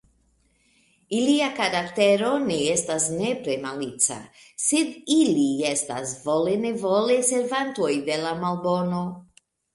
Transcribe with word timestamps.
Ilia 1.17 1.49
karaktero 1.59 2.31
ne 2.45 2.57
estas 2.75 3.05
nepre 3.17 3.57
malica, 3.67 4.17
sed 4.69 5.13
ili 5.17 5.45
estas 5.75 6.17
vole-nevole 6.25 7.21
servantoj 7.31 7.93
de 8.11 8.19
la 8.27 8.35
malbono. 8.43 9.07